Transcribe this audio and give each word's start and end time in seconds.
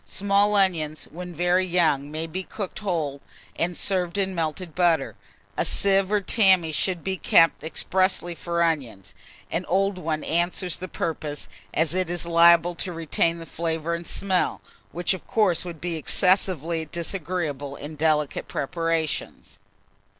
Small 0.03 0.55
onions, 0.55 1.07
when 1.11 1.31
very 1.31 1.63
young, 1.63 2.09
may 2.09 2.25
be 2.25 2.41
cooked 2.41 2.79
whole, 2.79 3.21
and 3.55 3.77
served 3.77 4.17
in 4.17 4.33
melted 4.33 4.73
butter. 4.73 5.15
A 5.55 5.63
sieve 5.63 6.11
or 6.11 6.21
tammy 6.21 6.71
should 6.71 7.03
be 7.03 7.17
kept 7.17 7.63
expressly 7.63 8.33
for 8.33 8.63
onions: 8.63 9.13
an 9.51 9.63
old 9.67 9.99
one 9.99 10.23
answers 10.23 10.77
the 10.77 10.87
purpose, 10.87 11.47
as 11.71 11.93
it 11.93 12.09
is 12.09 12.25
liable 12.25 12.73
to 12.73 12.91
retain 12.91 13.37
the 13.37 13.45
flavour 13.45 13.93
and 13.93 14.07
smell, 14.07 14.59
which 14.91 15.13
of 15.13 15.27
course 15.27 15.63
would 15.63 15.79
be 15.79 15.97
excessively 15.97 16.83
disagreeable 16.85 17.75
in 17.75 17.95
delicate 17.95 18.47
preparations. 18.47 19.59